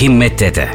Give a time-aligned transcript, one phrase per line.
[0.00, 0.68] Himmet Dede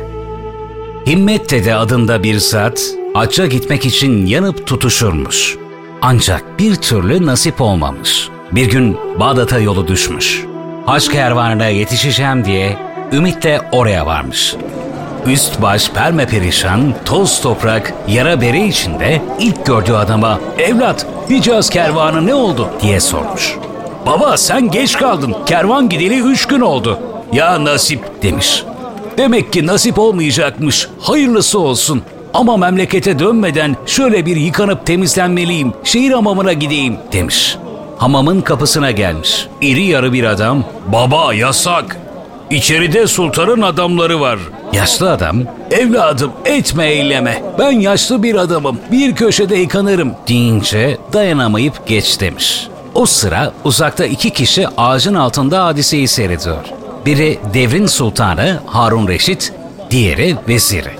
[1.07, 2.81] Himmet Dede adında bir zat
[3.13, 5.57] hacca gitmek için yanıp tutuşurmuş.
[6.01, 8.29] Ancak bir türlü nasip olmamış.
[8.51, 10.45] Bir gün Bağdat'a yolu düşmüş.
[10.85, 12.77] Haç kervanına yetişeceğim diye
[13.11, 14.55] ümitle oraya varmış.
[15.25, 22.27] Üst baş perme perişan, toz toprak, yara bere içinde ilk gördüğü adama ''Evlat, Hicaz kervanı
[22.27, 23.57] ne oldu?'' diye sormuş.
[24.05, 26.99] ''Baba sen geç kaldın, kervan gideli üç gün oldu.''
[27.33, 28.63] ''Ya nasip'' demiş.
[29.17, 30.87] Demek ki nasip olmayacakmış.
[30.99, 32.01] Hayırlısı olsun.
[32.33, 35.73] Ama memlekete dönmeden şöyle bir yıkanıp temizlenmeliyim.
[35.83, 37.57] Şehir hamamına gideyim demiş.
[37.97, 39.47] Hamamın kapısına gelmiş.
[39.61, 40.63] İri yarı bir adam.
[40.87, 41.97] Baba yasak.
[42.49, 44.39] İçeride sultanın adamları var.
[44.73, 45.37] Yaşlı adam,
[45.71, 47.43] evladım etme eyleme.
[47.59, 48.79] Ben yaşlı bir adamım.
[48.91, 52.67] Bir köşede yıkanırım deyince dayanamayıp geç demiş.
[52.93, 56.65] O sıra uzakta iki kişi ağacın altında hadiseyi seyrediyor.
[57.05, 59.53] Biri devrin sultanı Harun Reşit,
[59.91, 60.91] diğeri veziri.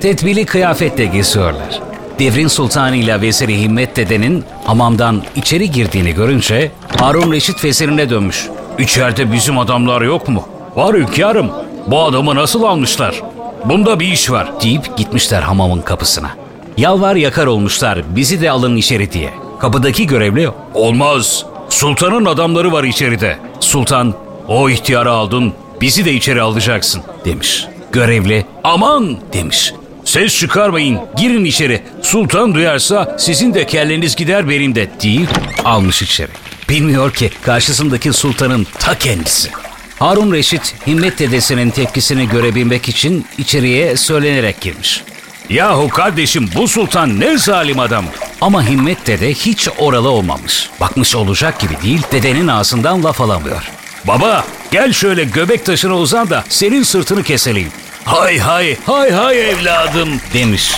[0.00, 1.80] Tedbili kıyafetle geziyorlar.
[2.18, 8.48] Devrin sultanı ile veziri Himmet dedenin hamamdan içeri girdiğini görünce Harun Reşit vezirine dönmüş.
[8.78, 10.48] İçeride bizim adamlar yok mu?
[10.76, 11.50] Var hünkârım.
[11.86, 13.22] Bu adamı nasıl almışlar?
[13.64, 16.30] Bunda bir iş var deyip gitmişler hamamın kapısına.
[16.76, 19.30] Yalvar yakar olmuşlar bizi de alın içeri diye.
[19.60, 21.46] Kapıdaki görevli olmaz.
[21.68, 23.38] Sultanın adamları var içeride.
[23.60, 24.14] Sultan
[24.48, 27.66] o ihtiyarı aldın bizi de içeri alacaksın demiş.
[27.92, 29.72] Görevli aman demiş.
[30.04, 31.82] Ses çıkarmayın girin içeri.
[32.02, 35.28] Sultan duyarsa sizin de kelleniz gider benim de deyip
[35.64, 36.30] almış içeri.
[36.68, 39.50] Bilmiyor ki karşısındaki sultanın ta kendisi.
[39.98, 45.02] Harun Reşit Himmet dedesinin tepkisini görebilmek için içeriye söylenerek girmiş.
[45.48, 48.04] Yahu kardeşim bu sultan ne zalim adam.
[48.40, 50.70] Ama Himmet dede hiç oralı olmamış.
[50.80, 53.70] Bakmış olacak gibi değil dedenin ağzından laf alamıyor.
[54.04, 57.72] Baba gel şöyle göbek taşına uzan da senin sırtını keseleyim.
[58.04, 60.72] Hay hay hay hay evladım demiş.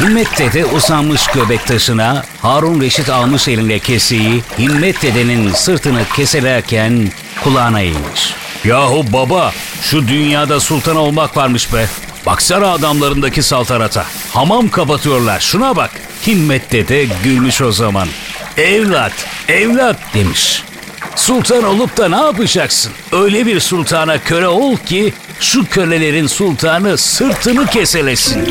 [0.00, 7.10] Himmet dede uzanmış göbek taşına, Harun Reşit almış eline keseyi, Himmet dedenin sırtını keselerken
[7.44, 8.34] kulağına eğilmiş.
[8.64, 9.52] Yahu baba
[9.82, 11.86] şu dünyada sultan olmak varmış be.
[12.26, 14.06] Baksana adamlarındaki saltanata.
[14.32, 15.90] Hamam kapatıyorlar şuna bak.
[16.26, 18.08] Himmet dede gülmüş o zaman.
[18.56, 19.12] Evlat,
[19.48, 20.62] evlat demiş.
[21.20, 22.92] Sultan olup da ne yapacaksın?
[23.12, 28.48] Öyle bir sultana köle ol ki şu kölelerin sultanı sırtını keselesin.